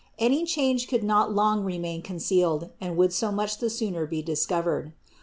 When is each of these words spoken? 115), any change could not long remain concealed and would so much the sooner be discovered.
115), 0.17 0.25
any 0.35 0.45
change 0.47 0.87
could 0.87 1.03
not 1.03 1.31
long 1.31 1.63
remain 1.63 2.01
concealed 2.01 2.71
and 2.81 2.97
would 2.97 3.13
so 3.13 3.31
much 3.31 3.59
the 3.59 3.69
sooner 3.69 4.07
be 4.07 4.23
discovered. 4.23 4.93